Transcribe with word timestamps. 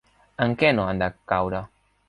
En 0.45 0.55
què 0.63 0.71
no 0.79 0.87
han 0.87 1.03
de 1.05 1.11
caure? 1.35 1.63